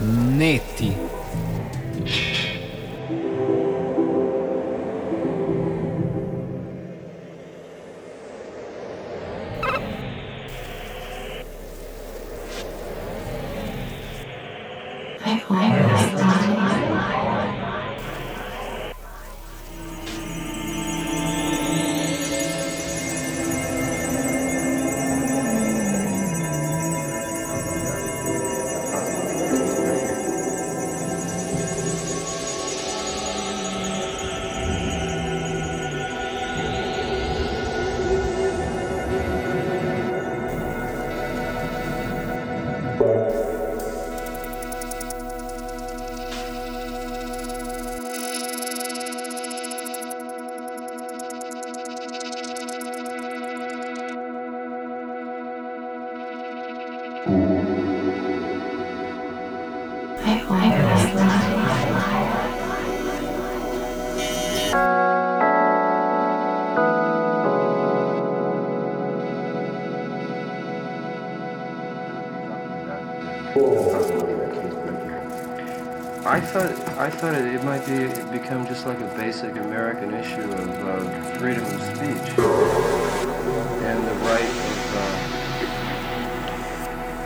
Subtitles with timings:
[0.00, 1.07] netti.
[77.08, 80.98] I thought it, it might be become just like a basic American issue of uh,
[81.38, 82.36] freedom of speech
[83.88, 85.16] and the right of uh,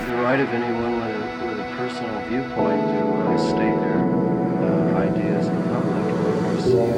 [0.07, 4.03] the right of anyone with a, with a personal viewpoint to uh, state their
[4.63, 6.95] uh, ideas in public or receive,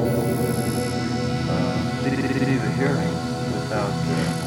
[1.49, 3.13] uh, a hearing
[3.51, 3.89] without.
[3.89, 4.44] Uh,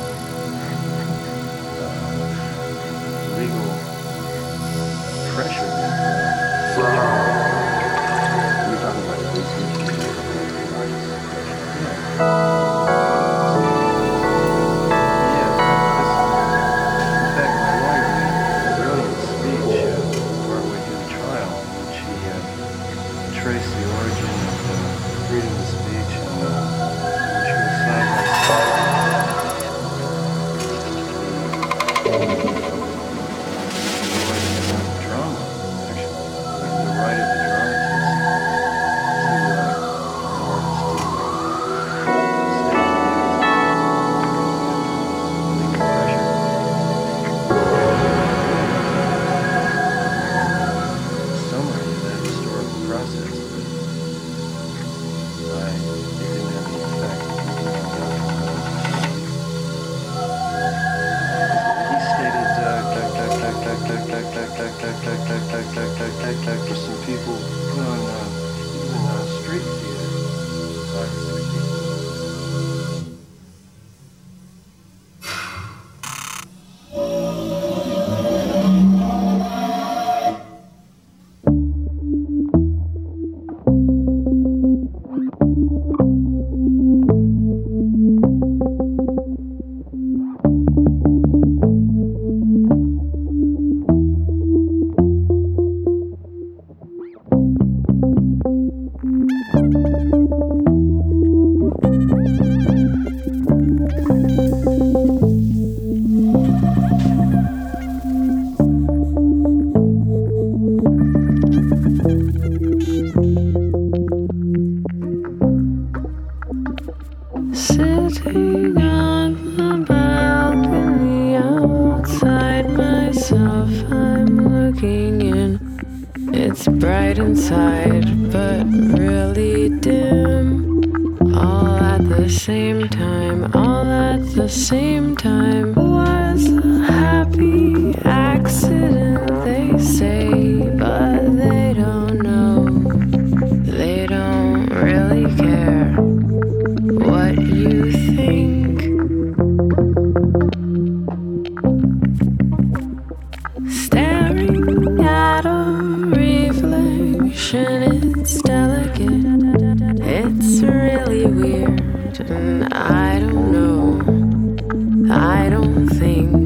[160.89, 165.15] really weird, and I don't know.
[165.15, 166.38] I don't think.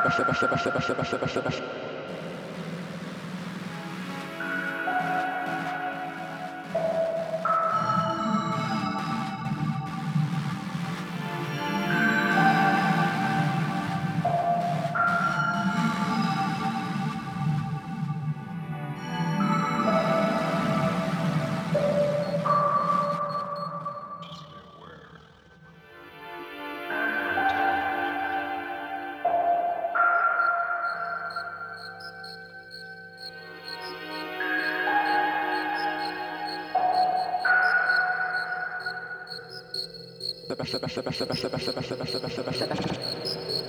[0.00, 1.71] baixa, baixa, baixa, baixa, baixa, baixa, baixa, baixa.
[40.78, 43.61] バシャバシャバシャバシャバシャバシャバシャバシャバシャバシャバ。